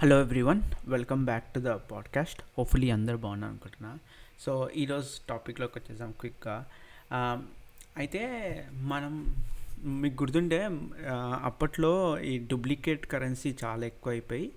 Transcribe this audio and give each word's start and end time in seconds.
Hello 0.00 0.20
everyone 0.20 0.60
welcome 0.88 1.24
back 1.24 1.46
to 1.54 1.60
the 1.60 1.70
podcast 1.90 2.42
hopefully 2.58 2.90
అందరు 2.90 3.16
బాగున్నారు 3.16 3.52
అనుకుంటున్నా. 3.52 3.98
సో 4.40 4.70
ఈరోజు 4.76 5.08
టాపిక్లోకి 5.28 5.78
వచ్చేసాం 5.78 6.10
క్విక్గా 6.10 6.64
um, 7.10 7.40
అయితే 7.96 8.22
మనం 8.72 9.34
మీకు 9.84 10.22
గుర్తుంటే 10.22 10.70
అప్పట్లో 11.42 12.20
ఈ 12.20 12.38
డూప్లికేట్ 12.38 13.06
కరెన్సీ 13.06 13.56
చాలా 13.64 13.86
ఎక్కువ 13.86 14.10
అయిపోయి 14.10 14.52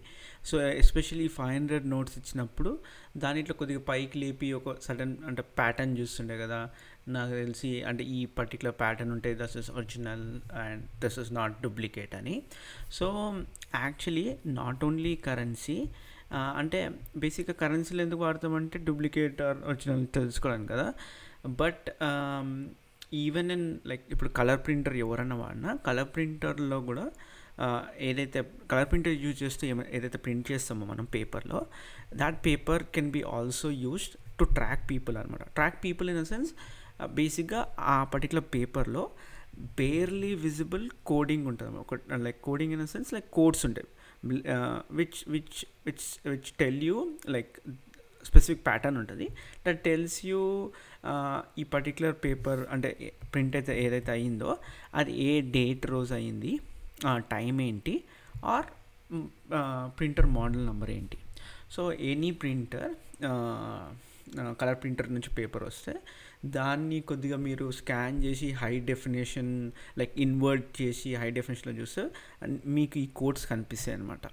so 0.46 0.62
especially 0.62 1.28
five 1.28 1.50
hundred 1.50 1.90
notes 1.90 2.18
ఇచ్చినప్పుడు 2.18 2.80
దానిట్లో 3.18 3.56
కొద్దిగా 3.56 3.80
పైకి 3.80 4.20
లేపి 4.20 4.54
ఒక 4.54 4.80
సడన్ 4.82 5.18
అంటే 5.28 5.42
ప్యాటర్న్ 5.42 5.98
చూస్తుండే 5.98 6.38
కదా 6.38 6.70
నాకు 7.08 7.32
తెలిసి 7.32 7.84
అంటే 7.84 8.04
ఈ 8.04 8.26
పర్టికులర్ 8.26 8.74
ప్యాటర్న్ 8.80 9.12
ఉంటే 9.12 9.36
this 9.36 9.58
is 9.58 9.72
original 9.72 10.42
and 10.54 11.00
this 11.00 11.20
is 11.20 11.34
not 11.34 11.62
duplicate 11.62 12.16
అని. 12.16 12.44
So 12.92 13.36
actually 13.76 14.38
not 14.46 14.84
only 14.84 15.16
currency 15.16 15.86
అంటే 16.34 16.92
బేసిక్గా 17.18 17.54
కరెన్సీలు 17.54 18.02
ఎందుకు 18.02 18.20
వాడతామంటే 18.20 18.80
డూప్లికేట్ 18.80 19.42
ఆర్ 19.42 19.58
ఒరిజినల్ 19.58 20.08
తెలుసుకోవడానికి 20.08 20.74
కదా 20.74 20.94
బట్ 21.50 21.90
ఈవెన్ 23.14 23.52
ఇన్ 23.52 23.80
లైక్ 23.86 24.06
ఇప్పుడు 24.12 24.30
కలర్ 24.30 24.60
ప్రింటర్ 24.66 24.96
ఎవరన్నా 24.96 25.36
వాడినా 25.36 25.76
కలర్ 25.76 26.08
ప్రింటర్లో 26.16 26.82
కూడా 26.82 27.12
ఏదైతే 27.98 28.52
కలర్ 28.72 28.92
ప్రింటర్ 28.92 29.14
యూజ్ 29.14 29.44
చేస్తే 29.44 29.68
ఏదైతే 29.92 30.18
ప్రింట్ 30.18 30.52
చేస్తామో 30.52 30.86
మనం 30.86 31.06
పేపర్లో 31.06 31.66
that 32.16 32.46
paper 32.46 32.84
can 32.84 33.12
be 33.12 33.22
also 33.22 33.70
used 33.70 34.38
to 34.40 34.44
track 34.44 34.92
people 34.92 35.18
అనమాట 35.18 35.44
track 35.44 35.84
people 35.84 36.10
in 36.10 36.20
the 36.20 36.24
sense 36.24 36.52
బేసిక్గా 37.08 37.76
ఆ 37.80 38.04
పర్టికులర్ 38.04 38.44
పేపర్లో 38.56 39.12
బేర్లీ 39.78 40.36
విజిబుల్ 40.36 40.90
కోడింగ్ 41.06 41.48
ఉంటుంది 41.48 41.78
ఒక 41.78 41.94
like 42.16 42.42
coding 42.42 42.74
in 42.74 42.82
the 42.82 42.86
sense 42.86 43.14
like 43.14 43.32
codes 43.32 43.66
ఉంటాయి. 43.66 43.88
Which 44.92 45.30
which 45.30 45.66
which 45.86 46.30
which 46.30 46.52
tell 46.60 46.84
you 46.84 47.18
like 47.30 47.60
specific 48.30 48.64
pattern 48.68 48.98
ఉంటుంది. 49.02 49.28
That 49.66 49.80
tells 49.88 50.18
you 50.30 50.42
ఈ 51.62 51.66
particular 51.74 52.16
paper 52.26 52.62
అంటే 52.74 52.90
ప్రింట్ 53.34 53.56
అయితే 53.60 53.76
ఏదైతే 53.86 54.12
అయ్యిందో 54.18 54.52
అది 55.00 55.14
ఏ 55.28 55.32
డేట్ 55.58 55.86
రోజు 55.96 56.14
అయ్యింది 56.20 56.54
టైం 57.34 57.56
ఏంటి 57.70 57.96
ఆర్ 58.54 58.70
ప్రింటర్ 59.98 60.30
మోడల్ 60.38 60.64
నెంబర్ 60.70 60.92
ఏంటి. 60.98 61.18
So 61.76 61.82
any 62.12 62.32
printer 62.42 62.92
colour 64.60 64.78
printer 64.82 65.10
నుంచి 65.16 65.30
పేపర్ 65.38 65.64
వస్తే 65.70 65.94
దాన్ని 66.56 67.00
కొద్దిగా 67.10 67.38
మీరు 67.48 67.66
స్కాన్ 67.80 68.16
చేసి 68.26 68.48
హై 68.62 68.72
డెఫినేషన్ 68.92 69.52
లైక్ 70.00 70.14
ఇన్వర్ట్ 70.26 70.70
చేసి 70.82 71.10
హై 71.22 71.28
డెఫినేషన్లో 71.38 71.74
చూస్తే 71.80 72.04
మీకు 72.78 72.98
ఈ 73.04 73.08
కోడ్స్ 73.20 73.46
కనిపిస్తాయి 73.52 73.96
అనమాట 73.98 74.26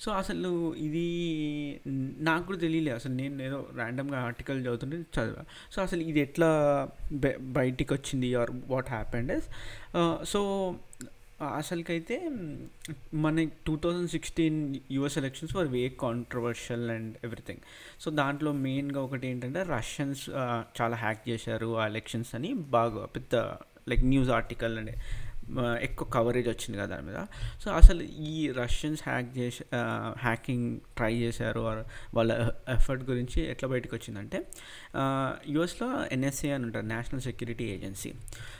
సో 0.00 0.12
అసలు 0.12 0.74
ఇది 0.74 1.06
నాకు 2.28 2.44
కూడా 2.46 2.58
తెలియలేదు 2.58 2.96
అసలు 2.96 3.12
నేను 3.12 3.42
ఏదో 3.42 3.66
ర్యాండమ్గా 3.74 4.18
ఆర్టికల్ 4.20 4.60
చదువుతుంటే 4.60 4.96
చదివా. 4.96 5.44
సో 5.72 5.82
అసలు 5.82 6.00
ఇది 6.00 6.20
ఎట్లా 6.20 6.50
బయటికి 7.40 7.94
వచ్చింది 7.94 8.34
ఆర్ 8.34 8.50
వాట్ 8.66 8.88
హ్యాపెండ్ 8.88 9.32
సో 10.24 10.40
అసలుకైతే 11.56 12.16
మన 13.14 13.44
two 13.66 13.76
thousand 13.76 14.10
sixteen 14.10 14.58
US 14.90 15.18
elections 15.18 15.56
were 15.56 15.68
very 15.68 15.88
controversial 16.00 16.90
and 16.90 17.14
everything 17.24 17.62
so 18.00 18.10
దాంట్లో 18.10 18.52
మెయిన్గా 18.52 19.00
ఒకటి 19.02 19.26
ఏంటంటే 19.26 19.62
రష్యన్స్ 19.62 20.30
చాలా 20.80 20.96
హ్యాక్ 20.96 21.22
చేశారు 21.28 21.78
ఆ 21.78 21.86
ఎలక్షన్స్ 21.86 22.34
అని. 22.34 22.52
బాగా 22.52 23.06
పెద్ద 23.06 23.34
లైక్ 23.88 24.04
న్యూస్ 24.04 24.30
ఆర్టికల్ 24.30 24.78
అండ్. 24.78 24.94
ఎక్కువ 25.58 26.08
కవరేజ్ 26.08 26.48
వచ్చింది 26.48 26.78
కదా 26.78 26.96
దాని 26.96 27.06
మీద. 27.06 27.26
సో 27.64 27.70
అసలు 27.70 28.02
ఈ 28.02 28.52
రష్యన్స్ 28.52 29.02
హ్యాక్ 29.06 29.38
చేసి 29.38 29.64
హ్యాకింగ్ 30.18 30.80
ట్రై 30.96 31.14
చేశారు 31.14 31.60
వాళ్ళ 32.14 32.50
ఎఫర్ట్ 32.68 33.04
గురించి 33.10 33.50
ఎట్లా 33.50 33.68
బయటకు 33.68 33.96
వచ్చిందంటే 33.96 34.46
యుఎస్లో 35.48 36.04
ఎన్ఎస్ఏ 36.04 36.50
అని 36.50 36.64
ఉంటారు 36.64 36.86
national 36.86 37.20
security 37.20 37.64
agency 37.64 38.12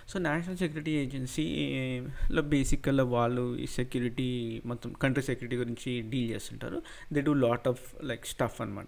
so 0.09 0.19
national 0.19 0.57
security 0.57 0.91
ఏజెన్సీలో 0.91 2.43
బేసిక్గా 2.43 3.05
వాళ్ళు 3.05 3.57
ఈ 3.57 3.67
సెక్యూరిటీ 3.67 4.63
మొత్తం 4.67 4.93
కంట్రీ 4.93 5.23
సెక్యూరిటీ 5.23 5.57
గురించి 5.57 6.03
డీల్ 6.03 6.31
చేస్తుంటారు. 6.31 6.83
They 7.13 7.21
do 7.21 7.35
lot 7.35 7.69
of 7.69 8.05
like 8.05 8.27
stuff 8.27 8.61
అనమాట 8.61 8.87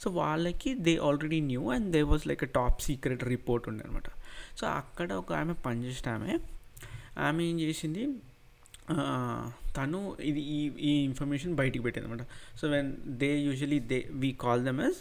సో 0.00 0.10
వాళ్ళకి 0.10 0.74
they 0.74 0.96
already 0.96 1.40
knew 1.40 1.70
and 1.70 1.92
they 1.92 2.02
was 2.02 2.26
like 2.26 2.50
top 2.52 2.82
secret 2.82 3.24
report 3.24 3.68
ఉండే 3.68 3.84
అనమాట 3.84 4.04
సో 4.58 4.66
అక్కడ 4.66 5.12
ఒక 5.12 5.32
ఆమె 5.32 5.52
పనిచేసిన 5.52 6.12
ఆమె 6.12 6.38
ఆమె 7.26 7.42
ఏం 7.44 7.56
చేసింది? 7.60 8.02
తను 9.76 9.98
ఇది 10.28 10.40
ఈ 10.56 10.60
ఈ 10.88 10.92
ఇన్ఫర్మేషన్ 11.08 11.52
బయటికి 11.60 11.82
పెట్టింది 11.84 12.06
అనమాట 12.06 12.24
so 12.60 12.64
when 12.68 12.88
they 13.20 13.28
usually 13.46 13.78
they 13.92 13.98
we 14.22 14.30
call 14.44 14.62
them 14.68 14.80
as 14.80 14.98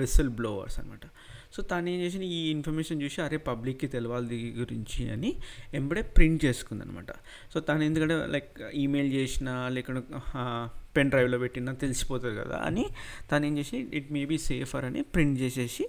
whistle 0.00 0.30
blowers 0.40 0.76
అనమాట 0.80 1.06
సో 1.54 1.60
తను 1.62 1.88
ఏం 1.92 1.98
చేసింది? 2.00 2.26
ఈ 2.36 2.38
ఇన్ఫర్మేషన్ 2.50 2.98
చూసి 3.02 3.18
అరే 3.22 3.38
పబ్లిక్కి 3.48 3.88
తెలవాలి 3.94 4.26
దీని 4.32 4.50
గురించి 4.60 5.02
అని 5.14 5.30
ఎంబడే 5.74 6.02
ప్రింట్ 6.16 6.40
చేసుకుంది 6.44 6.82
అనమాట 6.86 7.10
సో 7.52 7.60
తను 7.60 7.84
ఎందుకంటే 7.88 8.16
లైక్ 8.34 8.52
ఈమెయిల్ 8.84 9.10
చేసినా 9.18 9.54
లేకుంటే 9.68 10.02
పెన్ 10.96 11.10
డ్రైవ్లో 11.10 11.38
పెట్టినా 11.38 11.72
తెలిసిపోతుంది 11.84 12.34
కదా 12.40 12.56
అని 12.68 12.84
తను 13.30 13.46
ఏం 13.46 13.54
చేసి 13.58 13.76
ఇట్ 14.00 14.08
మే 14.12 14.22
బీ 14.24 14.38
సేఫర్ 14.48 14.84
అని 14.84 15.02
ప్రింట్ 15.14 15.36
చేసేసి 15.40 15.86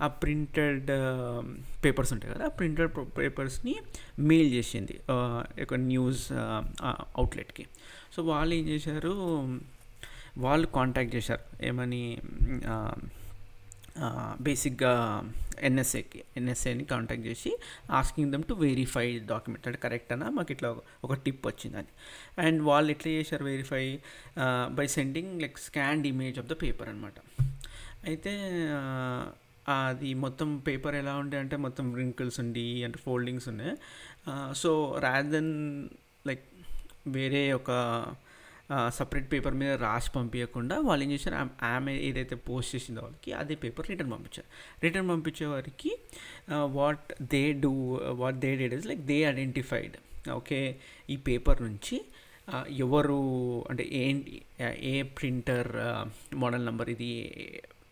ఆ 0.00 0.06
ప్రింటెడ్ 0.06 0.90
పేపర్స్ 1.84 2.12
ఉంటాయి 2.12 2.34
కదా 2.34 2.44
ఆ 2.44 2.48
ప్రింటెడ్ 2.48 3.18
పేపర్స్ని 3.18 3.76
మెయిల్ 4.18 4.52
చేసింది 4.52 5.00
ఒక 5.62 5.74
న్యూస్ 5.74 6.32
అవుట్లెట్కి. 6.32 7.66
సో 8.16 8.22
వాళ్ళు 8.22 8.54
ఏం 8.54 8.68
చేశారు 8.68 9.12
వాళ్ళు 10.38 10.66
కాంటాక్ట్ 10.66 11.14
చేశారు 11.16 11.64
ఏమని 11.66 12.18
బేసిక్గా 14.40 14.92
ఎన్ఎస్ఏకి 15.60 16.22
ఎన్ఎస్ఏని 16.36 16.84
కాంటాక్ట్ 16.84 17.26
చేసి 17.26 17.58
asking 17.90 18.32
them 18.32 18.42
to 18.42 18.54
verify 18.54 19.18
document. 19.18 19.66
అంటే 19.66 19.78
కరెక్ట్ 19.78 20.12
అనా? 20.12 20.28
మాకు 20.28 20.52
ఇట్లా 20.52 20.76
ఒక 21.04 21.14
టిప్ 21.14 21.46
వచ్చిందని 21.46 21.92
అండ్ 22.46 22.62
వాళ్ళు 22.62 22.90
ఎట్లా 22.90 23.12
చేశారు 23.12 23.44
verify? 23.44 23.98
By 24.72 24.86
sending 24.86 25.42
like 25.42 25.58
scanned 25.58 26.06
image 26.06 26.38
of 26.38 26.46
the 26.46 26.52
paper 26.62 26.88
అనమాట 26.88 27.18
అయితే 28.04 28.32
అది 29.68 30.14
మొత్తం 30.14 30.58
పేపర్ 30.58 30.94
ఎలా 30.94 31.14
ఉండే 31.14 31.38
అంటే 31.38 31.56
మొత్తం 31.56 31.94
రింకిల్స్ 31.94 32.40
ఉండి 32.40 32.84
అంటే 32.84 32.98
ఫోల్డింగ్స్ 32.98 33.48
ఉన్నాయి 33.48 33.74
సో 34.54 34.70
రాదర్ 35.00 35.30
దెన్ 35.30 35.52
లైక్ 36.26 36.44
వేరే 37.06 37.52
ఒక 37.52 37.70
సపరేట్ 38.88 39.32
పేపర్ 39.32 39.54
మీద 39.54 39.72
రాసి 39.76 40.10
పంపించకుండా 40.16 40.78
వాళ్ళు 40.78 41.04
ఏం 41.04 41.12
చేశారు? 41.12 41.36
ఆమె- 41.64 42.00
ఏదైతే 42.00 42.36
పోస్ట్ 42.36 42.76
చేసిందో 42.76 43.00
వాళ్ళకి 43.00 43.32
అదే 43.32 43.54
పేపర్ 43.54 43.90
రిటర్న్ 43.90 44.12
పంపించారు. 44.12 44.48
రిటర్న్ 44.82 45.08
పంపించే 45.08 45.46
వారికి 45.46 45.90
what 46.70 47.12
they 47.22 47.52
do 47.52 47.72
what 48.12 48.38
they 48.38 48.56
did 48.56 48.74
is 48.74 48.86
like 48.86 49.00
they 49.00 49.14
identified 49.22 49.96
okay 50.30 50.60
ఈ 51.10 51.16
పేపర్ 51.16 51.62
నుంచి 51.62 51.96
ఎవరు 52.76 53.18
అంటే 53.70 53.88
ఏంటి 53.92 54.42
ఏ 54.80 55.02
ప్రింటర్ 55.02 55.70
మోడల్ 56.34 56.64
నెంబర్ 56.64 56.90
ఇది 56.90 57.10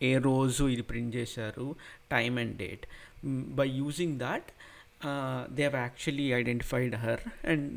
ఏ- 0.01 0.19
రోజు 0.19 0.67
ఇది 0.67 0.81
ప్రింట్ 0.81 1.15
చేశారు 1.15 1.67
time 2.11 2.39
and 2.39 2.57
date 2.57 2.85
by 3.55 3.69
using 3.77 4.19
that 4.19 4.49
they 5.49 5.63
have 5.63 5.75
actually 5.75 6.33
identified 6.33 6.95
her 6.95 7.21
and 7.45 7.67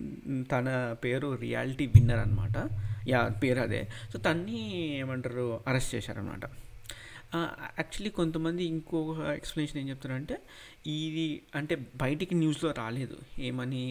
తన 0.52 0.68
పేరు 1.04 1.34
రియాలిటీ 1.40 1.86
విన్నర్ 1.86 2.18
అనమాట 2.18 2.56
యా 3.08 3.28
పేరు 3.42 3.60
అదే. 3.60 3.80
సో 4.12 4.18
తన్ని 4.18 4.60
ఏమంటారు 4.96 5.62
అరెస్ట్ 5.66 5.94
చేశారనమాట 5.94 6.44
యాక్చువల్లీ 7.34 8.10
కొంతమంది 8.10 8.62
ఇంకొక 8.64 9.18
ఎక్స్ప్లెనేషన్ 9.36 9.78
ఏం 9.78 9.86
చెప్తారంటే 9.88 10.36
ఇది 10.86 11.26
అంటే 11.54 11.74
బయటికి 12.02 12.34
న్యూస్లో 12.34 12.70
రాలేదు. 12.78 13.16
ఏమని 13.38 13.82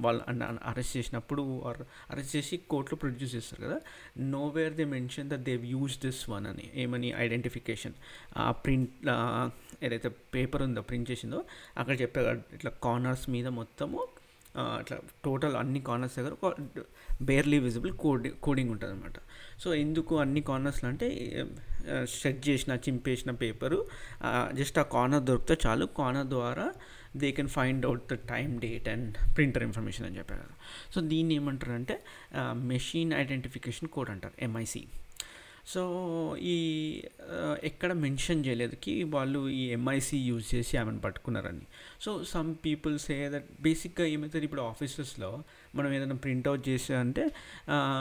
వాళ్ళు 0.00 0.22
అరెస్ట్ 0.70 0.96
చేసినప్పుడు 0.96 1.62
ఆర్ 1.68 1.80
అరెస్ట్ 2.10 2.36
చేసి 2.36 2.56
కోర్టులో 2.72 2.98
ప్రొడ్యూస్ 2.98 3.34
చేస్తారు 3.34 3.62
కదా. 3.62 3.78
Nowhere 4.48 4.74
they 4.74 4.84
mention 4.84 5.30
that 5.30 5.44
they 5.50 5.64
use 5.66 5.96
this 6.06 6.30
one 6.30 6.46
అని. 6.46 6.66
ఏమని 6.74 7.10
ఐడెంటిఫికేషన్ 7.16 7.96
ఆ 8.36 8.50
ప్రింట్ 8.50 8.94
ఏదైతే 9.84 10.08
పేపర్ 10.34 10.62
ఉందో 10.62 10.82
ప్రింట్ 10.82 11.10
చేసిందో 11.10 11.44
అక్కడ 11.78 12.00
చెప్పారు 12.02 12.40
ఇట్లా 12.54 12.72
కార్నర్స్ 12.84 13.30
మీద 13.30 13.48
మొత్తము 13.60 14.00
అట్లా 14.78 14.96
టోటల్ 15.24 15.56
అన్ని 15.56 15.80
కార్నర్స్ 15.80 16.16
దగ్గర 16.18 16.32
ఒక 16.32 16.54
బేర్లీ 17.22 17.58
విజిబుల్ 17.58 17.92
కోడి 17.92 18.30
కోడింగ్ 18.42 18.70
ఉంటుంది 18.70 18.92
అనమాట 18.92 19.18
సో 19.62 19.74
ఎందుకు 19.74 20.14
అన్ని 20.18 20.40
కార్నర్స్లు 20.40 20.88
అంటే 20.88 21.06
షెడ్ 22.20 22.40
చేసిన 22.48 22.72
చింపేసిన 22.86 23.30
పేపరు. 23.42 23.78
జస్ట్ 24.52 24.78
ఆ 24.78 24.84
కార్నర్ 24.94 25.24
దొరికితే 25.24 25.56
చాలు. 25.66 25.86
కార్నర్ 25.98 26.26
ద్వారా 26.26 26.68
they 27.16 27.28
can 27.32 27.48
find 27.48 27.86
out 27.86 28.04
the 28.12 28.16
time 28.30 28.54
date 28.60 28.88
and 28.88 29.12
printer 29.36 29.62
information 29.62 30.06
అని 30.06 30.18
చెప్పారు 30.18 30.40
కదా. 30.40 30.56
సో 30.94 31.00
దీన్ని 31.12 31.34
ఏమంటారు 31.34 31.72
అంటే 31.72 31.96
మెషిన్ 32.72 33.12
ఐడెంటిఫికేషన్ 33.12 33.88
కోడ్ 33.88 34.10
అంటారు 34.10 34.36
ఎంఐసి 34.44 34.84
సో 35.66 35.82
ఈ 36.40 36.56
ఎక్కడ 37.62 37.92
మెన్షన్ 38.02 38.40
చేయలేదు. 38.46 38.74
కి 38.74 38.92
వాళ్ళు 39.14 39.40
ఈ 39.48 39.62
ఎంఐసి 39.76 40.18
యూజ్ 40.18 40.46
చేసి 40.54 40.74
ఆమెను 40.76 41.00
పట్టుకున్నారని. 41.00 41.64
So 42.00 42.24
some 42.24 42.54
people 42.64 42.98
say 42.98 43.30
that 43.30 43.44
బేసిక్గా 43.60 44.06
ఏమవుతుంది 44.06 44.44
ఇప్పుడు 44.44 44.62
ఆఫీసెస్లో 44.62 45.42
మనం 45.74 45.92
ఏదైనా 45.92 46.14
ప్రింట్అవుట్ 46.14 46.68
చేసా 46.68 47.00
అంటే 47.00 47.30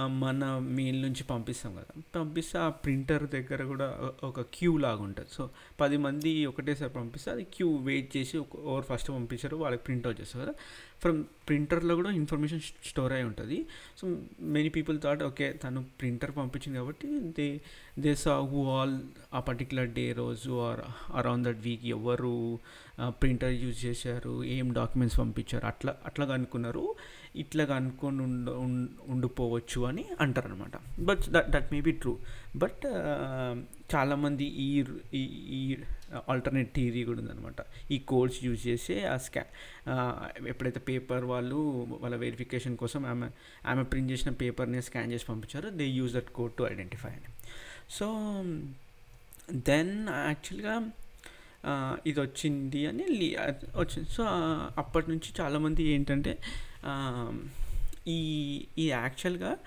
మన 0.08 0.58
మెయిల్ 0.58 1.02
నుంచి 1.02 1.24
పంపిస్తాం 1.24 1.76
కదా. 1.76 2.02
పంపిస్తే 2.16 2.60
ఆ 2.60 2.70
ప్రింటర్ 2.70 3.30
దగ్గర 3.30 3.64
కూడా 3.64 4.12
ఒక 4.24 4.42
క్యూ 4.42 4.78
లాగా 4.78 5.04
ఉంటుంది. 5.04 5.30
సో 5.32 5.50
పది 5.82 5.98
మంది 5.98 6.46
ఒకటేసారి 6.46 6.92
పంపిస్తే 6.94 7.32
అది 7.32 7.44
క్యూ 7.44 7.76
వెయిట్ 7.76 8.18
చేసి 8.18 8.38
ఒక- 8.38 8.60
ఎవరు 8.66 8.86
ఫస్ట్ 8.90 9.10
పంపించారు 9.10 9.56
వాళ్ళకి 9.56 9.84
ప్రింట్అవుట్ 9.84 10.22
చేస్తారు 10.22 10.46
కదా. 10.46 10.54
ఫ్రమ్ 11.02 11.24
ప్రింటర్లో 11.48 11.96
కూడా 11.96 12.12
ఇన్ఫర్మేషన్ 12.12 12.62
స్టోర్ 12.62 13.14
అయి 13.14 13.24
ఉంటుంది. 13.24 13.66
So 13.98 14.18
many 14.40 14.70
people 14.70 15.02
thought 15.02 15.24
okay 15.24 15.52
తను 15.54 15.86
ప్రింటర్ 16.02 16.36
పంపించింది 16.38 16.80
కాబట్టి 16.80 17.20
they 17.38 17.62
they 18.00 18.16
saw 18.16 18.40
who 18.42 18.70
all 18.70 19.00
ఆ 19.34 19.40
పర్టికులర్ 19.40 19.88
డే 19.90 20.12
రోజు 20.12 20.62
ఆర్ 20.62 20.82
అరౌండ్ 21.16 21.48
దట్ 21.48 21.58
వీక్ 21.58 21.86
ఎవరు 21.86 22.60
ప్రింటర్ 23.08 23.54
యూజ్ 23.54 23.86
చేశారు 23.86 24.44
ఏం 24.44 24.74
డాక్యుమెంట్స్ 24.74 25.20
పంపించారు 25.20 25.66
అట్లా 25.66 25.96
అట్లాగా 26.06 26.34
అనుకున్నారు. 26.34 26.96
ఇట్లా 27.36 27.76
అనుకొని 27.76 28.22
ఉండ 28.22 28.50
ఉం- 28.50 28.88
ఉండిపోవచ్చు 29.08 29.82
అని 29.82 30.06
అంటారు 30.22 30.48
అనమాట 30.48 31.02
but 31.02 31.20
that 31.30 31.50
that 31.50 31.74
may 31.74 31.82
be 31.82 31.92
true 31.92 32.18
but 32.56 32.86
చాలామంది 33.96 34.46
ఈ 34.46 34.70
ఈ 35.14 35.78
ఆల్టర్నేట్ 36.30 36.74
థియరీ 36.76 37.04
కూడా 37.04 37.20
ఉందనమాట 37.20 37.62
ఈ 37.92 38.00
కోడ్స్ 38.00 38.44
యూజ్ 38.44 38.68
చేసి 38.68 39.04
ఆ 39.04 39.18
స్కా 39.18 39.44
ఎప్పుడైతే 40.48 40.80
పేపర్ 40.80 41.26
వాళ్ళు 41.26 41.60
వాళ్ళ 42.02 42.16
వెరిఫికేషన్ 42.16 42.78
కోసం 42.78 43.06
ఆమె 43.06 43.30
ఆమె 43.66 43.84
ప్రింట్ 43.84 44.12
చేసిన 44.12 44.32
పేపర్ని 44.32 44.82
స్కాన్ 44.82 45.12
చేసి 45.12 45.26
పంపించారో 45.26 45.70
they 45.70 45.86
use 45.86 46.14
that 46.14 46.30
code 46.32 46.54
to 46.54 46.64
identify 46.64 47.10
అని. 47.10 47.30
సో 47.90 48.08
దెన్ 49.66 49.94
యాక్చువల్గా 50.10 50.76
ఇది 52.06 52.22
వచ్చింది 52.22 52.88
అని 52.88 53.04
లీ- 53.12 53.38
వచ్చింది. 53.76 54.10
సో 54.10 54.24
అప్పటి 54.78 55.10
నుంచి 55.10 55.34
చాలామంది 55.40 55.84
ఏంటంటే 55.84 56.34
ఈ 58.08 58.20
ఈ 58.78 58.88
యాక్చువల్గా 58.90 59.58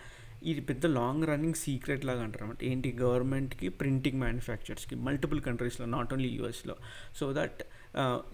ఇది 0.42 0.60
పెద్ద 0.60 0.86
లాంగ్ 0.86 1.26
రన్నింగ్ 1.26 1.54
సీక్రెట్ 1.54 2.04
లాగా 2.04 2.22
అంటారు 2.22 2.44
అనమాట 2.44 2.64
ఏంటి 2.64 2.92
గవర్నమెంట్కి 2.92 3.68
ప్రింటింగ్ 3.68 4.18
మ్యానుఫ్యాక్చర్స్కి 4.18 4.94
మల్టిపుల్ 4.96 5.40
కంట్రీస్లో 5.40 5.86
నాట్ 5.86 6.12
ఓన్లీ 6.12 6.28
యూఎస్లో. 6.28 6.76
So 7.16 7.32
that 7.32 7.60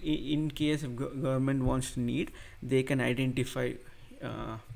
in 0.04 0.50
case 0.50 0.84
government 0.84 1.62
wants 1.62 1.94
to 1.94 2.00
need 2.00 2.30
they 2.64 2.82
can 2.82 3.00
identify 3.00 3.68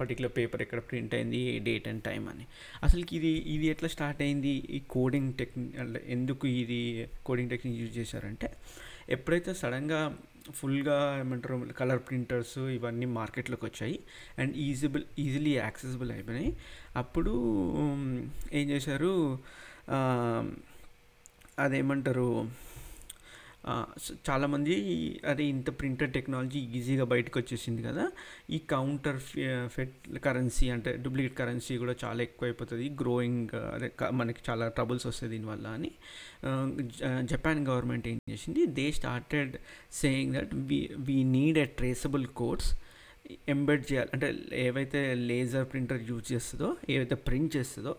particular 0.00 0.32
paper 0.36 0.62
ఎక్కడ 0.62 0.78
ప్రింట్ 0.78 1.14
అయింది 1.14 1.36
ఏ 1.36 1.58
డేట్ 1.58 1.88
అండ్ 1.88 2.02
టైం 2.02 2.28
అని. 2.28 2.46
అసలుకి 2.82 3.16
ఇది 3.16 3.32
ఇది 3.54 3.66
ఎట్లా 3.66 3.88
స్టార్ట్ 3.88 4.22
అయింది? 4.22 4.48
ఈ 4.48 4.80
కోడింగ్ 4.90 5.34
టెక్నిక్ 5.34 5.78
అంటే 5.78 6.02
ఎందుకు 6.06 6.46
ఇది 6.46 6.80
కోడింగ్ 7.26 7.50
టెక్నిక్ 7.50 7.78
యూజ్ 7.80 7.98
చేశారంటే 7.98 8.50
ఎప్పుడైతే 9.10 9.54
సడన్గా 9.54 10.00
ఫుల్గా 10.50 10.96
ఏమంటారు 11.20 11.56
కలర్ 11.78 12.00
ప్రింటర్స్ 12.08 12.58
ఇవన్నీ 12.58 13.06
మార్కెట్లోకి 13.06 13.64
వచ్చాయి 13.64 14.00
అండ్ 14.38 14.56
ఈజిబుల్ 14.56 15.04
ఈజీలీ 15.18 15.54
యాక్సెసిబుల్ 15.54 16.10
అయిపోయినాయి 16.12 16.56
అప్పుడు 16.96 17.32
ఏం 18.52 18.70
చేశారు? 18.70 19.38
అదేమంటారు? 21.58 22.48
చాలామంది 24.30 24.74
అదే 25.26 25.44
ఇంత 25.44 25.80
ప్రింటర్ 25.80 26.12
టెక్నాలజీ 26.12 26.58
ఈజీగా 26.58 27.04
బయటకు 27.04 27.38
వచ్చేసింది 27.38 27.82
కదా. 27.82 28.12
ఈ 28.50 28.58
కౌంటర్ 28.58 29.20
ఫెట్ 29.68 30.18
కరెన్సీ 30.18 30.68
అంటే 30.68 30.96
డూప్లికేట్ 30.96 31.38
కరెన్సీ 31.38 31.76
కూడా 31.76 31.94
చాలా 32.04 32.22
ఎక్కువ 32.22 32.46
అయిపోతుంది 32.46 32.88
గ్రోయింగ్ 32.88 33.48
అదే 33.54 33.92
మనకి 34.10 34.40
చాలా 34.50 34.68
ట్రబుల్స్ 34.68 35.06
వస్తాయి 35.06 35.32
దీనివల్ల 35.32 35.68
అని. 35.68 35.90
జ- 36.80 37.20
జపాన్ 37.22 37.68
గవర్నమెంట్ 37.68 38.08
ఏం 38.08 38.18
చేసింది? 38.30 38.66
They 38.66 38.92
started 38.92 39.56
saying 39.92 40.34
that 40.34 40.50
we 40.54 40.90
we 40.96 41.24
need 41.24 41.58
a 41.58 41.64
traceable 41.64 42.26
codes 42.26 42.78
embed 43.48 43.92
చేయాలి. 43.92 44.08
అంటే 44.12 44.38
ఏవైతే 44.52 45.14
లేజర్ 45.14 45.64
ప్రింటర్ 45.64 46.10
యూజ్ 46.10 46.32
చేస్తుందో 46.32 46.76
ఏవైతే 46.90 47.14
ప్రింట్ 47.14 47.56
చేస్తుందో 47.56 47.96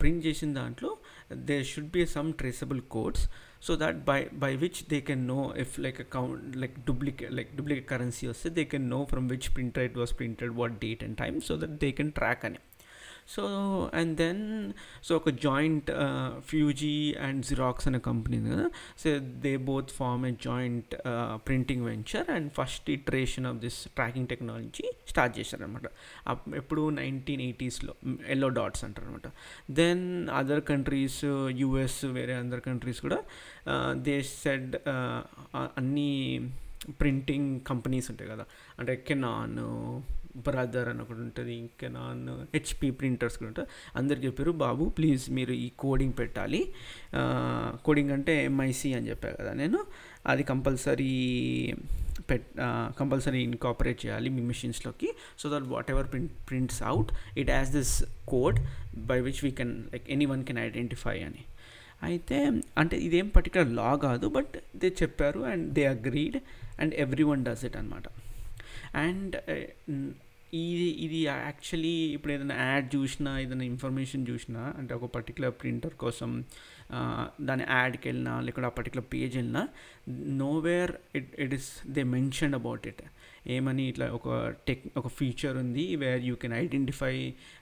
ప్రింట్ 0.00 0.26
చేసిన 0.26 0.54
దాంట్లో 0.54 0.96
they 1.32 1.64
should 1.64 1.90
be 1.90 2.06
some 2.06 2.32
traceable 2.32 2.80
codes. 2.80 3.30
so 3.60 3.76
that 3.76 4.04
by 4.04 4.28
by 4.32 4.54
which 4.54 4.86
they 4.88 5.00
can 5.00 5.26
know 5.26 5.50
if 5.50 5.78
like 5.78 5.98
account 5.98 6.54
like 6.56 6.84
duplicate 6.84 7.32
like 7.32 7.56
duplicate 7.56 7.86
currency 7.86 8.26
or 8.26 8.34
so 8.34 8.48
they 8.48 8.64
can 8.64 8.88
know 8.88 9.04
from 9.06 9.28
which 9.28 9.52
printer 9.54 9.82
it 9.82 9.96
was 9.96 10.12
printed 10.12 10.54
what 10.54 10.78
date 10.80 11.02
and 11.02 11.18
time 11.18 11.40
so 11.40 11.56
that 11.56 11.80
they 11.80 11.92
can 11.92 12.12
track 12.12 12.44
any. 12.44 12.58
So 13.28 13.42
and 13.94 14.16
then 14.16 14.72
so 15.04 15.16
ఒక 15.16 15.28
joint 15.28 15.90
Fuji 16.38 17.14
and 17.20 17.46
Xerox 17.46 17.88
అనే 17.88 17.98
company 17.98 18.50
కదా 18.50 18.70
so 18.98 19.18
they 19.18 19.56
both 19.56 19.90
form 19.90 20.26
a 20.26 20.30
joint 20.30 20.94
printing 21.34 21.84
venture 21.84 22.30
and 22.30 22.52
first 22.52 22.90
iteration 22.90 23.46
of 23.46 23.56
this 23.56 23.88
tracking 23.88 24.28
technology 24.28 24.92
start 25.08 25.38
చేశారనమాట 25.38 25.82
ఎప్పుడు 26.54 26.90
nineteen 26.90 27.40
ఎయిటీస్లో 27.40 27.94
yellow 28.28 28.48
dots 28.48 28.84
అంటారు 28.84 29.06
అనమాట 29.06 29.28
then 29.70 30.28
other 30.28 30.60
countries 30.60 31.24
US 31.50 32.04
వేరే 32.04 32.34
other 32.34 32.60
countries 32.60 33.00
కూడా 33.00 33.22
దే 33.92 34.22
సెడ్ 34.22 34.76
అన్నీ 35.56 36.50
ప్రింటింగ్ 37.00 37.60
కంపెనీస్ 37.60 38.10
ఉంటాయి 38.10 38.30
కదా. 38.30 38.44
అంటే 38.78 38.96
కెనాన్ 38.96 39.58
బ్రదర్ 40.46 40.88
అని 40.88 41.02
ఒకటి 41.02 41.20
ఉంటుంది 41.20 41.54
ఇంకా 41.54 41.88
నాన్ 41.88 42.22
హెచ్పి 42.54 42.90
ప్రింటర్స్ 42.90 43.36
కూడా 43.38 43.48
ఉంటుంది 43.48 43.68
అందరు 43.96 44.18
చెప్పారు 44.18 44.50
బాబు 44.64 44.84
ప్లీజ్ 44.98 45.24
మీరు 45.30 45.52
ఈ 45.52 45.68
కోడింగ్ 45.78 46.14
పెట్టాలి. 46.18 46.60
కోడింగ్ 47.84 48.10
అంటే 48.10 48.34
ఎంఐసి 48.44 48.94
అని 48.94 49.08
చెప్పా 49.10 49.30
కదా 49.40 49.52
నేను. 49.52 49.80
అది 50.26 50.42
కంపల్సరీ 50.42 51.12
పెట్ 52.30 52.46
కంపల్సరీ 52.98 53.40
ఇన్కాపరేట్ 53.42 54.06
చేయాలి 54.06 54.30
మీ 54.30 54.42
మిషన్స్లోకి 54.42 55.08
so 55.38 55.48
that 55.52 55.68
whatever 55.90 56.08
print 56.12 56.32
prints 56.50 56.82
out 56.82 57.12
it 57.38 57.50
has 57.50 57.70
this 57.70 57.94
code 58.28 58.58
by 59.06 59.20
which 59.20 59.42
we 59.44 59.50
can 59.50 59.74
like 59.92 60.10
anyone 60.24 60.44
can 60.44 60.58
identify 60.58 61.16
అని. 61.20 61.44
అయితే 62.02 62.36
అంటే 62.78 62.96
ఇదేం 62.96 63.28
పర్టికులర్ 63.28 63.70
లా 63.72 63.90
కాదు 63.96 64.26
బట్ 64.28 64.54
దే 64.76 64.88
చెప్పారు 65.02 65.40
and 65.40 65.64
they 65.72 65.84
agreed 65.86 66.36
and 66.80 66.94
everyone 67.24 67.44
does 67.44 67.64
it 67.64 67.76
అనమాట 67.76 68.04
and 68.96 69.36
ఇది 70.52 70.88
ఇది 71.00 71.18
యాక్చువల్లీ 71.24 71.94
ఇప్పుడు 72.14 72.32
ఏదైనా 72.32 72.54
యాడ్ 72.66 72.96
చూసినా 72.96 73.38
ఏదైనా 73.38 73.64
ఇన్ఫర్మేషన్ 73.64 74.26
చూసినా 74.30 74.62
అంటే 74.78 74.94
ఒక 74.94 75.04
పర్టికులర్ 75.14 75.54
ప్రింటర్ 75.60 75.94
కోసం 75.94 76.30
దాని 77.40 77.64
యాడ్కి 77.70 78.08
వెళ్ళినా 78.08 78.40
లేకుంటే 78.40 78.66
ఆ 78.66 78.74
పర్టికులర్ 78.76 79.04
పేజ్ 79.12 79.36
వెళ్ళినా 79.36 79.62
nowhere 80.36 80.92
it 81.14 81.40
it 81.40 81.54
is 81.54 81.88
they 81.88 82.02
mention 82.02 82.54
about 82.54 82.86
it 82.86 83.02
ఏమని 83.46 83.88
ఇట్లా 83.88 84.06
ఒక 84.12 84.28
టెక్ 84.68 84.84
ఒక 84.96 85.08
ఫీచర్ 85.08 85.56
ఉంది 85.56 85.96
వేర్ 85.96 86.22
యూ 86.22 86.34
కెన్ 86.34 86.54
ఐడెంటిఫై 86.54 87.14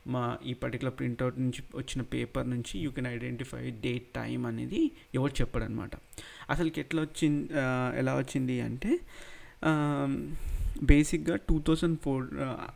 మా 0.07 0.39
ఈ 0.47 0.55
పర్టికులర్ 0.55 0.95
ప్రింట్అవుట్ 0.99 1.39
నుంచి 1.39 1.63
వచ్చిన 1.75 2.03
పేపర్ 2.03 2.49
నుంచి 2.49 2.79
you 2.79 2.91
can 2.91 3.07
identify 3.07 3.71
date 3.71 4.15
time 4.15 4.47
అనేది 4.47 4.83
ఎవరు 5.15 5.33
చెప్పడనమాట 5.41 5.91
అసలుకి 6.51 6.81
ఎట్లా 6.81 7.03
వచ్చింది 7.03 7.47
ఎలా 7.99 8.15
వచ్చింది 8.17 8.61
అంటే 8.61 8.93
బేసిక్గా 10.83 11.37
టూ 11.37 11.61
థౌజండ్ 11.61 11.99
ఫోర్ 11.99 12.29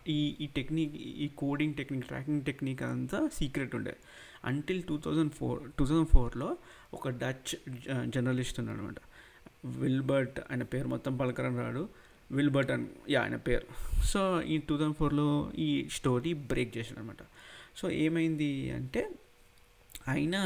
ఈ 0.08 0.36
ఈ 0.40 0.46
టెక్నిక్ 0.46 0.96
ఈ 0.96 1.30
కోడింగ్ 1.38 1.74
టెక్నిక్ 1.74 2.06
ట్రాకింగ్ 2.06 2.42
టెక్నిక్ 2.42 2.82
అంతా 2.82 3.30
సీక్రెట్ 3.34 3.74
ఉండే. 3.74 3.96
Until 4.44 4.82
two 4.82 4.98
thousand 4.98 5.32
four 5.32 5.60
two 5.78 5.86
thousand 5.86 6.08
ఫోర్లో 6.08 6.56
ఒక 6.94 7.08
డచ్ 7.08 7.56
జర్నలిస్ట్ 8.06 8.60
ఉన్నాడు 8.60 8.78
అనమాట 8.78 8.96
విల్బర్ట్ 9.64 10.40
ఆయన 10.40 10.62
పేరు 10.62 10.88
మొత్తం 10.88 11.16
పలకరం 11.16 11.58
రాడు. 11.58 11.88
విల్బర్ట్ 12.32 12.70
అని 12.70 12.86
యా 13.08 13.22
ఆయన 13.22 13.36
పేరు. 13.36 13.66
సో 14.04 14.42
ఈ 14.42 14.58
టూ 14.58 14.76
థౌజండ్ 14.76 14.96
ఫోర్లో 14.96 15.52
ఈ 15.58 15.88
స్టోరీ 15.92 16.32
బ్రేక్ 16.32 16.78
చేశాడు 16.78 17.00
అనమాట 17.00 17.16
సో 17.76 17.90
ఏమైంది 17.90 18.70
అంటే 18.70 19.10
ఆయన 20.08 20.36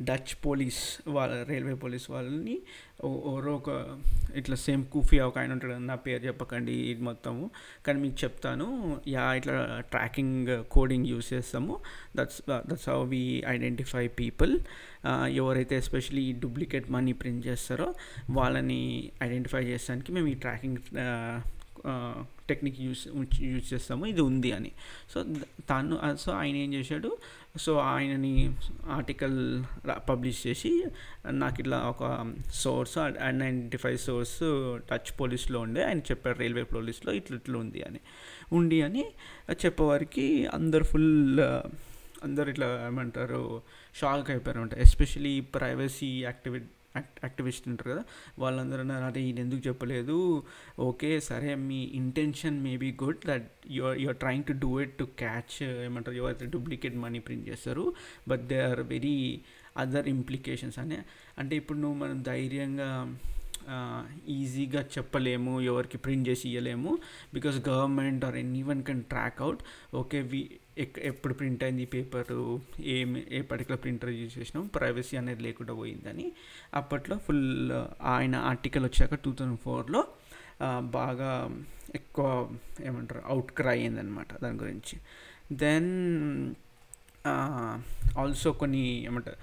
డచ్ 0.00 0.32
పోలీస్ 0.46 0.80
వాళ్ళ 1.06 1.42
రైల్వే 1.42 1.74
పోలీస్ 1.74 2.10
వాళ్ళని 2.10 2.62
ఎవరో 3.04 3.54
ఒక 3.54 3.98
ఇట్లా 4.34 4.56
సేమ్ 4.56 4.84
కూఫియా 4.84 5.26
ఒక 5.26 5.38
ఆయన 5.38 5.52
ఉంటాడు 5.52 5.72
నా 5.72 5.94
పేరు 5.94 6.22
చెప్పకండి 6.22 6.72
ఇది 6.72 7.02
మొత్తము. 7.02 7.50
కానీ 7.86 8.00
మీకు 8.00 8.24
చెప్తాను 8.24 8.66
యా 9.08 9.34
ఇట్లా 9.34 9.82
ట్రాకింగ్ 9.90 10.64
కోడింగ్ 10.70 11.06
యూస్ 11.06 11.32
చేస్తాము. 11.32 11.80
That's 12.16 12.42
that's 12.50 12.88
how 12.88 13.04
we 13.04 13.44
identify 13.48 14.06
people 14.06 14.60
ఎవరైతే 15.28 15.76
ఎస్పెషలీ 15.76 16.32
డూప్లికేట్ 16.32 16.90
మనీ 16.90 17.12
ప్రింట్ 17.12 17.46
చేస్తారో 17.46 17.94
వాళ్ళని 18.30 19.10
ఐడెంటిఫై 19.22 19.64
చేసడానికి 19.64 20.12
మేము 20.12 20.26
ఈ 20.26 20.34
ట్రాకింగ్ 20.34 20.78
టెక్నిక్ 22.48 22.80
యూస్ 22.80 23.08
యూజ్ 23.40 23.74
చేస్తాము. 23.74 24.06
ఇది 24.06 24.20
ఉంది 24.20 24.52
అని. 24.52 24.72
సో 25.14 25.22
తాను 25.68 25.96
తను 25.96 26.16
సో 26.16 26.32
ఆయన 26.32 26.56
ఏం 26.56 26.74
చేశాడు 26.74 27.18
సో 27.56 27.78
ఆయనని 27.78 28.54
ఆర్టికల్ 28.90 29.64
పబ్లిష్ 30.08 30.46
చేసి 30.46 30.84
నాకు 31.30 31.60
ఇట్లా 31.60 31.78
ఒక 31.78 32.32
source 32.52 32.98
and 32.98 33.18
identify 33.22 33.96
source 33.96 34.38
Dutch 34.90 35.20
పోలీస్లో 35.20 35.60
ఉండే 35.60 35.84
ఆయన 35.84 35.98
చెప్పారు 35.98 36.38
రైల్వే 36.38 36.62
పోలీస్లో 36.62 37.12
ఇట్లా 37.12 37.36
ఇట్లా 37.36 37.58
ఉంది 37.58 37.82
అని. 37.82 38.00
ఉండి 38.52 38.82
అని 38.82 39.04
చెప్పేవారికి 39.66 40.46
అందరు 40.46 40.84
ఫుల్ 40.84 41.40
అందరు 42.24 42.50
ఇట్లా 42.50 42.84
ఏమంటారు 42.86 43.62
షాక్ 43.94 44.30
అయిపోయారు 44.30 44.60
అనమాట 44.60 44.78
ఎస్పెషలీ 44.78 45.40
ప్రైవసీ 45.40 46.20
యాక్టివిటీ 46.20 46.66
యాక్టివిస్ట్ 46.96 47.68
ఉంటారు 47.68 47.90
కదా 47.90 48.04
వాళ్ళందరూ 48.38 48.80
అన్నారు 48.80 49.04
అరే 49.04 49.22
ఈయన 49.22 49.38
ఎందుకు 49.38 49.68
చెప్పలేదు? 49.68 50.44
ఓకే 50.78 51.20
సరే 51.20 51.54
మీ 51.54 51.84
intention 51.94 52.62
may 52.62 52.76
be 52.76 52.96
good 53.02 53.26
that 53.26 53.50
you're 53.70 53.98
you're 53.98 54.16
trying 54.16 54.44
to 54.44 54.52
do 54.52 54.80
it 54.80 54.98
to 54.98 55.04
catch 55.04 55.62
ఏమంటారు 55.62 56.16
ఎవరైతే 56.16 56.46
డూప్లికేట్ 56.46 56.96
మనీ 56.96 57.18
ప్రింట్ 57.18 57.48
చేస్తారు 57.48 57.94
but 58.28 58.40
they 58.42 58.60
are 58.60 58.80
very 58.80 59.40
other 59.76 60.08
implications 60.08 60.78
అనే 60.78 60.98
అంటే 61.38 61.56
ఇప్పుడు 61.56 61.78
నువ్వు 61.78 61.98
మనం 61.98 62.22
ధైర్యంగా 62.22 63.16
ఈజీగా 64.28 64.80
చెప్పలేము 64.80 65.60
ఎవరికి 65.60 65.98
ప్రింట్ 65.98 66.28
చేసి 66.28 66.48
ఇవ్వలేము 66.48 66.98
because 67.34 67.68
government 67.68 68.24
or 68.24 68.36
and 68.36 68.56
even 68.56 68.82
can 68.84 69.02
track 69.02 69.42
out 69.42 69.62
okay 69.94 70.20
we 70.20 70.40
ఎప్పుడు 70.78 71.34
ప్రింట్ 71.34 71.64
అయింది 71.64 71.84
పేపర్ 71.84 72.22
పేపరు 72.22 72.60
ఏం 72.80 73.22
ఏ 73.30 73.40
పర్టికులర్ 73.40 73.82
ప్రింటర్ 73.82 74.10
యూజ్ 74.10 74.38
చేసినాం? 74.38 74.66
ప్రైవసీ 74.66 75.16
అనేది 75.16 75.42
లేకుండా 75.42 75.74
పోయిందని. 75.74 76.32
అప్పట్లో 76.74 77.16
ఫుల్ 77.16 77.72
ఆయన 78.02 78.36
ఆర్టికల్ 78.36 78.84
వచ్చాక 78.84 79.14
టూ 79.14 79.32
థౌజండ్ 79.32 79.58
ఫోర్లో 79.58 80.04
బాగా 80.80 81.62
ఎక్కువ 81.94 82.50
ఏమంటారు 82.84 83.22
అవుట్ 83.26 83.52
క్రై 83.52 83.78
అయిందనమాట 83.78 84.40
దాని 84.42 84.58
గురించి. 84.58 84.94
దెన్ 85.56 85.90
ఆల్సో 88.18 88.52
కొన్ని 88.52 88.84
ఏమంటారు 89.04 89.36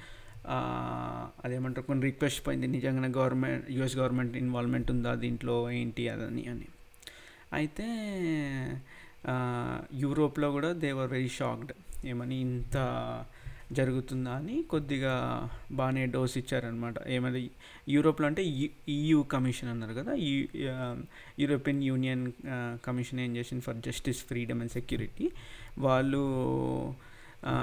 అదేమంటారు 1.46 1.86
కొన్ని 1.86 2.06
రిక్వెస్ట్ 2.06 2.48
పోయింది. 2.48 2.68
నిజంగానే 2.68 3.08
గవర్నమెంట్ 3.08 3.72
యుఎస్ 3.72 3.98
గవర్నమెంట్ 3.98 4.38
ఇన్వాల్వ్మెంట్ 4.38 4.92
ఉందా? 4.92 5.16
దీంట్లో 5.16 5.72
ఏంటి? 5.72 6.10
అదని 6.10 6.46
అని. 6.48 6.68
అయితే 7.54 7.88
యూరోప్లో 9.94 10.52
కూడా 10.52 10.72
దే 10.72 10.92
వర్ 10.92 11.12
వెరీ 11.12 11.30
షాక్డ్ 11.30 11.72
ఏమని 12.06 12.42
ఇంత 12.42 12.78
జరుగుతుందా 13.72 14.32
అని 14.32 14.64
కొద్దిగా 14.64 15.14
బాగానే 15.72 16.06
డోస్ 16.06 16.38
ఇచ్చారనమాట 16.38 17.08
ఏమని 17.08 17.50
యూరోప్లో 17.90 18.28
అంటే 18.28 18.70
ఈయూ 18.90 19.24
కమిషన్ 19.24 19.70
అన్నారు 19.70 19.94
కదా 19.94 20.14
ఈ 20.14 20.48
యూరోపియన్ 21.40 21.84
యూనియన్ 21.84 22.32
కమిషన్ 22.86 23.20
ఏం 23.20 23.38
చేసింది 23.38 23.62
for 23.62 23.78
justice 23.78 24.24
freedom 24.24 24.62
and 24.62 24.72
security. 24.72 25.32
వాళ్ళు 25.80 26.22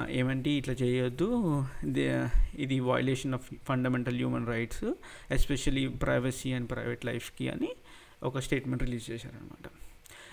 ఏమంటే 0.09 0.51
ఇట్లా 0.51 0.75
చేయొద్దు 0.75 1.65
ఇది 2.59 2.81
violation 2.81 3.35
of 3.35 3.55
fundamental 3.69 4.15
human 4.15 4.47
rights 4.47 4.85
especially 5.31 5.89
privacy 5.89 6.53
and 6.53 6.71
private 6.71 7.05
లైఫ్కి 7.05 7.49
అని 7.49 7.69
ఒక 8.23 8.39
స్టేట్మెంట్ 8.39 8.83
రిలీజ్ 8.83 9.11
చేశారనమాట 9.11 9.71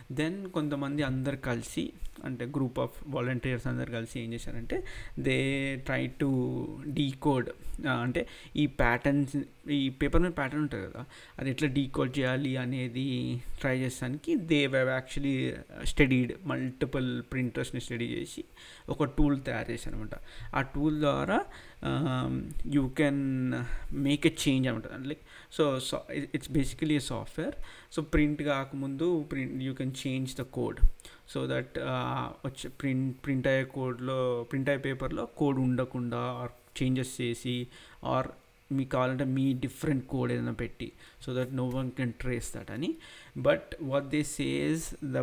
దెన్ 0.09 0.49
కొంతమంది 0.49 1.03
అందరు 1.03 1.37
కలిసి 1.37 1.83
అంటే 2.25 2.45
గ్రూప్ 2.45 2.79
ఆఫ్ 2.79 2.95
వాలంటీర్స్ 3.07 3.67
అందరు 3.67 3.91
కలిసి 3.91 4.19
ఏం 4.19 4.33
చేశారంటే 4.33 4.83
దే 5.19 5.35
ట్రై 5.75 6.07
టు 6.07 6.29
డీకోడ్ 6.87 7.49
అంటే 7.99 8.27
ఈ 8.55 8.67
ప్యాటర్న్స్ 8.67 9.35
ఈ 9.69 9.89
పేపర్ 9.89 10.21
మీద 10.21 10.31
ప్యాటర్న్ 10.31 10.63
ఉంటుంది 10.63 10.87
కదా 10.87 11.05
అది 11.39 11.49
ఎట్లా 11.49 11.67
డీకోడ్ 11.67 12.19
చేయాలి 12.19 12.57
అనేది 12.57 13.05
try 13.59 13.79
చేసానికి 13.79 14.35
they 14.35 14.65
have 14.65 14.89
actually 14.89 15.53
studied 15.83 16.33
multiple 16.45 17.23
ప్రింటర్స్ని 17.23 17.81
study 17.81 18.05
చేసి 18.05 18.43
ఒక 18.89 19.03
టూల్ 19.03 19.41
తయారు 19.41 19.71
చేశారు 19.71 19.95
అనమాట 19.95 20.15
ఆ 20.55 20.61
టూల్ 20.61 20.99
ద్వారా 20.99 21.39
you 22.67 22.87
can 22.89 23.23
make 23.93 24.25
a 24.27 24.33
change 24.47 24.67
అనమాట 24.67 25.07
like 25.07 25.23
so 25.51 25.63
it's 26.33 26.51
basically 26.51 26.95
a 26.95 26.99
software 26.99 27.55
so 27.91 28.01
print 28.01 28.43
కాకముందు 28.43 29.25
print 29.31 29.63
you 29.63 29.73
can 29.73 29.93
change 30.07 30.35
the 30.35 30.41
code 30.41 30.79
so 31.27 31.47
that 31.47 31.79
వచ్చే 32.45 32.69
ప్రింట్ 32.81 33.25
ప్రింట్ 33.25 33.47
అయ్యే 33.47 33.63
కోడ్లో 33.63 34.43
ప్రింట్ 34.43 34.69
అయ్యే 34.69 34.81
పేపర్లో 34.81 35.25
కోడ్ 35.25 35.59
ఉండకుండా 35.59 36.17
ఆర్ 36.17 36.51
చేంజెస్ 36.81 37.21
చేసి 37.21 37.67
ఆర్ 38.03 38.27
మీకు 38.71 38.89
కావాలంటే 38.89 39.23
మీ 39.23 39.53
డిఫరెంట్ 39.53 40.07
కోడ్ 40.07 40.31
ఏదైనా 40.31 40.51
పెట్టి 40.51 40.91
so 41.21 41.33
that 41.33 41.53
no 41.53 41.65
one 41.67 41.91
can 41.91 42.13
trace 42.13 42.57
that 42.57 42.71
అని. 42.71 42.95
But 43.37 43.75
what 43.81 44.07
they 44.09 44.23
says 44.23 44.95
the 45.05 45.17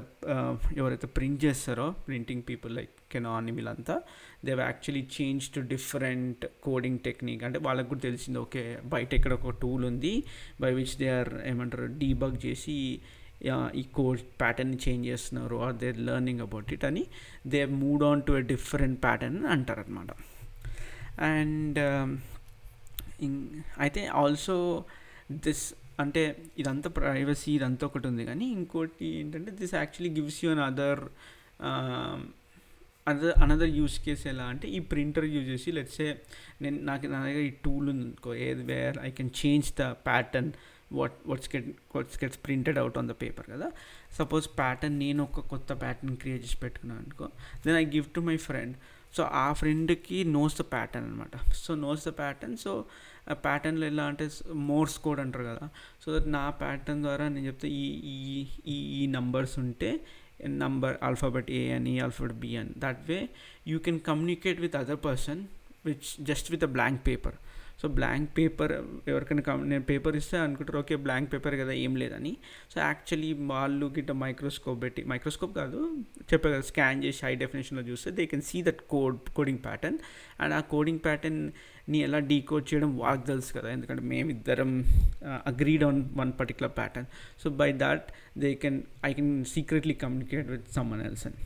ఎవరైతే 0.76 1.06
ప్రింట్ 1.06 1.44
చేస్తారో 1.44 1.90
ప్రింటింగ్ 2.08 2.42
పీపుల్ 2.48 2.76
లైక్ 2.76 2.90
కెనాన్ 3.12 3.50
వీళ్ళంతా 3.50 4.02
they 4.44 4.50
actually 4.50 5.08
change 5.22 5.54
to 5.54 5.60
different 5.60 6.46
coding 6.62 6.98
technique 6.98 7.44
అంటే 7.44 7.58
వాళ్ళకు 7.58 7.88
కూడా 7.88 8.00
తెలిసింది 8.00 8.38
ఓకే 8.38 8.78
బయట 8.84 9.14
ఇక్కడ 9.14 9.32
ఒక 9.32 9.50
టూల్ 9.50 9.84
ఉంది 9.84 10.24
బై 10.60 10.74
విచ్ 10.74 10.96
దే 10.98 11.08
ఆర్ 11.08 11.46
ఏమంటారు 11.46 11.86
డీబగ్ 11.86 12.46
చేసి 12.46 13.00
ఈ 13.74 13.82
కోడ్ 13.92 14.20
ప్యాటర్న్ని 14.40 14.78
చేంజ్ 14.88 15.06
చేస్తున్నారు 15.06 15.56
are 15.56 15.76
they 15.76 15.92
learning 15.92 16.40
about 16.40 16.72
it 16.72 16.84
అని 16.84 17.04
they 17.46 17.64
moved 17.64 18.04
on 18.04 18.22
to 18.22 18.32
a 18.32 18.40
different 18.40 19.02
pattern 19.02 19.46
అంటారు 19.46 19.80
అనమాట 19.80 20.12
అండ్ 21.20 21.80
అయితే 23.80 24.06
ఆల్సో 24.06 24.56
దిస్ 25.30 25.74
అంటే 26.00 26.22
ఇదంతా 26.58 26.90
ప్రైవసీ 26.90 27.50
ఇదంతా 27.52 27.86
ఒకటి 27.86 28.06
ఉంది 28.08 28.24
కానీ 28.24 28.46
ఇంకోటి 28.50 29.06
ఏంటంటే 29.20 29.50
this 29.50 29.74
actually 29.74 30.20
gives 30.20 30.44
you 30.44 30.50
an 30.50 30.60
other 30.60 31.02
other 33.06 33.34
another 33.42 33.70
use 33.70 34.00
case 34.00 34.26
ఎలా 34.26 34.44
అంటే 34.44 34.68
ఈ 34.68 34.78
ప్రింటర్ 34.78 35.24
యూజ్ 35.24 35.48
చేసి 35.48 35.72
లెట్సే 35.72 36.08
నేను 36.62 36.78
నాకు 36.84 37.06
నా 37.06 37.18
దగ్గర 37.24 37.38
ఈ 37.38 37.52
టూల్ 37.64 37.88
ఉంది 37.88 38.04
అనుకో 38.04 38.34
ఏది 38.34 38.62
where 38.62 38.98
I 39.02 39.10
can 39.10 39.30
change 39.46 39.68
the 39.72 39.84
pattern 40.06 40.50
what 40.90 41.16
what's 41.26 41.50
get 41.54 41.66
what's 41.94 42.18
gets 42.24 42.38
printed 42.46 42.78
out 42.78 42.98
on 42.98 43.08
the 43.08 43.14
paper 43.22 43.46
కదా? 43.50 43.68
సపోజ్ 44.18 44.46
ప్యాటర్న్ 44.58 44.98
నేను 44.98 45.22
ఒక 45.22 45.40
కొత్త 45.52 45.72
ప్యాటర్న్ 45.82 46.16
క్రియేట్ 46.16 46.42
చేసి 46.44 46.56
పెట్టుకున్నాను 46.56 47.00
అనుకో 47.04 47.26
then 47.64 47.76
I 47.76 47.86
give 47.96 48.06
to 48.16 48.20
my 48.20 48.36
friend 48.48 48.76
so 49.16 49.22
ఆ 49.22 49.52
ఫ్రెండ్కి 49.52 50.24
నోస్ 50.36 50.54
ద 50.60 50.64
ప్యాటర్న్ 50.74 51.06
అనమాట 51.08 51.34
so 51.64 51.74
knows 51.74 52.08
the 52.08 52.12
pattern 52.18 52.56
so 52.64 52.72
ఆ 53.30 53.34
ప్యాటర్న్లో 53.46 53.86
ఎలా 53.86 54.04
అంటే 54.04 54.24
మోర్స్ 54.70 54.98
కోడ్ 54.98 55.20
అంటారు 55.20 55.44
కదా? 55.44 55.66
సో 56.02 56.18
దట్ 56.18 56.28
నా 56.28 56.50
ప్యాటర్న్ 56.62 57.02
ద్వారా 57.02 57.28
నేను 57.28 57.46
చెప్తే 57.46 57.68
ఈ 57.68 57.84
ఈ 58.66 58.76
ఈ 58.98 59.06
నంబర్స్ 59.06 59.58
ఉంటే 59.58 59.90
నంబర్ 60.62 60.96
ఆల్ఫాబెట్ 61.02 61.50
ఏ 61.50 61.72
అని 61.72 62.00
ఆల్ఫాబెట్ 62.00 62.34
బి 62.34 62.56
అని. 62.56 62.72
That 62.78 63.10
way 63.10 63.18
you 63.66 63.78
can 63.78 64.00
communicate 64.00 64.60
with 64.60 64.76
other 64.76 65.00
person 65.04 65.40
which 65.84 66.08
just 66.20 66.50
with 66.50 66.64
a 66.64 66.66
blank 66.66 67.06
paper 67.06 67.36
so 67.82 67.88
blank 67.88 68.38
paper 68.38 68.72
ఎవరికైనా 69.08 69.54
నేను 69.72 69.82
పేపర్ 69.82 70.16
ఇస్తే 70.16 70.36
అనుకుంటారు 70.38 70.78
ఓకే 70.78 70.96
బ్లాంక్ 70.96 71.32
పేపర్ 71.32 71.54
కదా 71.60 71.72
ఏం 71.72 71.96
లేదని. 71.96 72.32
సో 72.74 72.80
యాక్చువల్లీ 72.80 73.32
వాళ్ళు 73.32 73.86
గిట్ట 73.86 74.12
మైక్రోస్కోప్ 74.22 74.82
పెట్టి 74.82 75.04
మైక్రోస్కోప్ 75.04 75.54
కాదు 75.56 75.80
చెప్పే 76.32 76.48
కదా 76.52 76.60
స్కాన్ 76.60 77.04
చేసి 77.04 77.26
హై 77.26 77.34
డెఫినేషన్లో 77.34 77.84
చూస్తే 77.90 78.10
they 78.10 78.26
can 78.26 78.42
see 78.42 78.62
that 78.62 78.82
code 78.90 79.18
coding 79.36 79.58
pattern 79.58 79.98
and 80.40 80.54
ఆ 80.54 80.60
కోడింగ్ 80.60 80.98
ప్యాటర్న్ని 80.98 81.98
ఎలా 81.98 82.18
డీకోడ్ 82.18 82.74
చేయడం 82.74 82.98
వాళ్ళకి 82.98 83.26
తెలుసు 83.26 83.52
కదా 83.58 83.70
ఎందుకంటే 83.70 84.02
మేమిద్దరం 84.02 84.84
agreed 85.46 85.84
on 85.84 86.04
one 86.12 86.32
particular 86.40 86.72
pattern 86.76 87.06
so 87.42 87.50
by 87.50 87.72
that 87.72 88.06
they 88.38 88.54
can 88.54 88.82
I 89.04 89.12
can 89.12 89.44
secretly 89.44 89.94
communicate 89.94 90.48
with 90.48 90.68
someone 90.72 91.06
else 91.06 91.26
అని. 91.26 91.40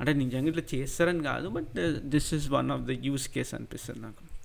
అంటే 0.00 0.12
నిజంగా 0.12 0.48
ఇట్లా 0.48 0.66
చేస్తారని 0.74 1.22
కాదు 1.22 1.48
but 1.48 1.72
this 2.14 2.34
is 2.34 2.48
one 2.50 2.70
of 2.70 2.82
the 2.82 2.90
use 2.90 3.28
case 3.28 3.54
అనిపిస్తుంది 3.54 4.00
నాకు. 4.00 4.35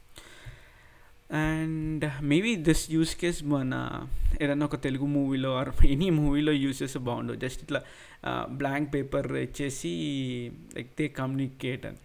And 1.32 2.06
maybe 2.22 2.56
this 2.68 2.92
use 2.92 3.16
case 3.16 3.44
మన 3.44 3.74
ఏదైనా 4.42 4.66
ఒక 4.66 4.78
తెలుగు 4.86 5.06
మూవీలో 5.06 5.58
ఆర్ 5.60 5.70
ఎనీ 5.86 6.10
మూవీలో 6.10 6.52
యూస్ 6.52 6.82
చేస్తే 6.84 7.00
బాగుండు 7.00 7.34
జస్ట్ 7.34 7.62
ఇట్లా 7.66 7.82
బ్లాంక్ 8.60 8.90
పేపర్ 8.96 9.28
ఇచ్చేసి 9.36 9.92
లైక్ 10.76 10.90
దే 10.98 11.08
కమ్యూనికేట్ 11.08 11.86
అని. 11.86 12.00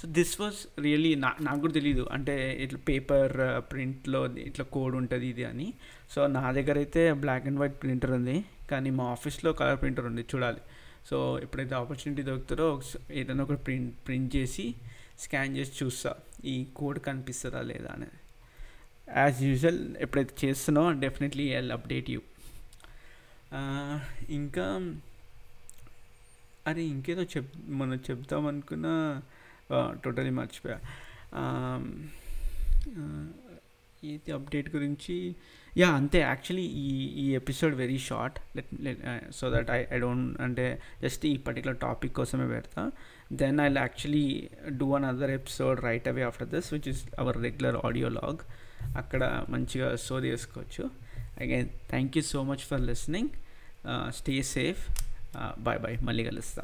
సో 0.00 0.08
దిస్ 0.08 0.40
వాజ్ 0.40 0.80
రియలీ 0.84 1.14
నా 1.14 1.34
నాకు 1.40 1.60
కూడా 1.60 1.72
తెలియదు 1.72 2.04
అంటే 2.12 2.34
ఇట్లా 2.64 2.78
పేపర్ 2.88 3.34
ప్రింట్లో 3.72 4.26
ఇట్లా 4.26 4.64
కోడ్ 4.64 4.96
ఉంటుంది 4.96 5.28
ఇది 5.28 5.44
అని. 5.44 5.74
సో 6.14 6.26
నా 6.26 6.52
దగ్గర 6.52 6.76
అయితే 6.76 7.12
బ్లాక్ 7.12 7.46
అండ్ 7.46 7.60
వైట్ 7.60 7.78
ప్రింటర్ 7.82 8.10
ఉంది. 8.10 8.44
కానీ 8.70 8.90
మా 8.90 9.04
ఆఫీస్లో 9.04 9.52
కలర్ 9.52 9.80
ప్రింటర్ 9.82 10.06
ఉంది. 10.06 10.22
చూడాలి. 10.34 10.62
సో 11.08 11.38
ఎప్పుడైతే 11.38 11.74
ఆపర్చునిటీ 11.74 12.22
దొరుకుతారో 12.22 12.68
ఏదైనా 13.12 13.42
ఒక 13.44 13.56
ప్రింట్ 13.66 13.94
ప్రింట్ 14.06 14.36
చేసి 14.36 14.74
స్కాన్ 15.18 15.56
చేసి 15.56 15.84
చూస్తా. 15.84 16.14
ఈ 16.44 16.66
కోడ్ 16.76 16.98
కనిపిస్తుందా 16.98 17.60
లేదా 17.60 17.90
అనేది 17.92 18.18
యాజ్ 19.16 19.42
యూజువల్ 19.42 19.96
ఎప్పుడైతే 19.96 20.46
చేస్తున్నావో 20.46 20.92
డెఫినెట్లీ 20.92 21.46
ఐ 21.48 21.60
అప్డేట్ 21.70 22.10
యూ 22.10 22.20
ఇంకా 24.28 24.66
అరే 26.66 26.82
ఇంకేదో 26.82 27.22
చెప్ 27.22 27.50
మనం 27.68 27.96
చెప్తాం 28.10 28.46
అనుకున్నా 28.46 29.22
టోటలీ 30.04 30.30
మర్చిపోయా. 30.30 30.78
ఇది 34.12 34.32
అప్డేట్ 34.32 34.76
గురించి. 34.76 35.34
యా 35.76 35.90
అంతే. 35.90 36.18
యాక్చువల్లీ 36.18 36.68
ఈ 36.68 36.88
ఈ 37.22 37.34
episode 37.34 37.74
very 37.74 37.98
short. 37.98 38.38
Let 38.80 38.98
so 39.34 39.50
that 39.50 39.70
I 39.70 39.84
I 39.92 39.98
don't 39.98 40.40
అంటే 40.40 40.82
జస్ట్ 41.02 41.26
ఈ 41.26 41.36
పర్టికులర్ 41.36 41.76
టాపిక్ 41.76 42.14
కోసమే 42.14 42.46
పెడతా. 42.48 42.90
Then 43.32 43.60
I 43.60 43.72
actually 43.76 44.48
do 44.68 44.94
an 44.94 45.04
other 45.04 45.30
episode 45.30 45.82
right 45.82 46.08
away 46.08 46.22
after 46.22 46.48
this 46.48 46.72
which 46.72 46.88
is 46.88 47.04
our 47.18 47.42
regular 47.42 47.76
audio 47.84 48.08
log. 48.08 48.38
అక్కడ 48.96 49.46
మంచిగా 49.48 49.96
show 49.96 50.20
చేసుకోవచ్చు. 50.20 50.90
Again 51.40 51.68
thank 51.90 52.16
you 52.16 52.22
so 52.22 52.42
much 52.42 52.64
for 52.70 52.80
listening. 52.80 53.28
Stay 54.12 54.42
safe. 54.42 54.88
Bye 55.58 55.78
bye. 55.78 55.98
మళ్ళీ 56.02 56.24
కలుస్తా. 56.24 56.62